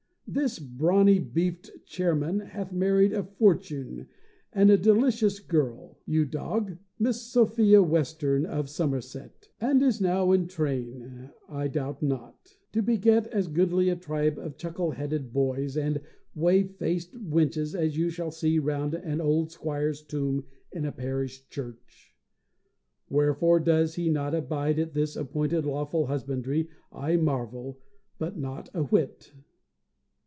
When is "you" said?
6.05-6.23, 17.97-18.09